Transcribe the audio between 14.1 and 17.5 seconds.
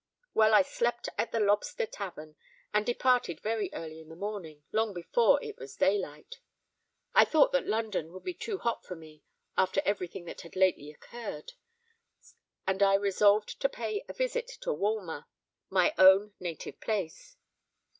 visit to Walmer—my own native place.